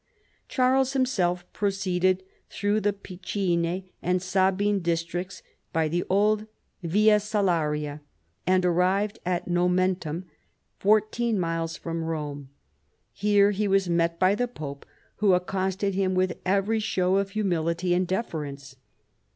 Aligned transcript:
Charles 0.47 0.93
himself 0.93 1.45
proceeded 1.53 2.23
through 2.49 2.81
the 2.81 2.91
Picene 2.91 3.83
and 4.01 4.19
Sabine 4.19 4.79
districts 4.79 5.43
by 5.71 5.87
the 5.87 6.03
old 6.09 6.47
Via 6.81 7.19
Solaria, 7.19 8.01
and 8.47 8.65
arrived 8.65 9.19
atNomentura, 9.27 10.23
fourteen 10.79 11.39
miles 11.39 11.77
from 11.77 12.03
Rome. 12.03 12.49
Here 13.13 13.51
he 13.51 13.67
was 13.67 13.91
met 13.91 14.17
by 14.19 14.33
the 14.33 14.47
pope, 14.47 14.87
who 15.17 15.33
accosted 15.33 15.93
him 15.93 16.15
with 16.15 16.39
every 16.47 16.79
show 16.79 17.17
of 17.17 17.29
humility 17.37 17.93
and 17.93 18.07
deference. 18.07 18.77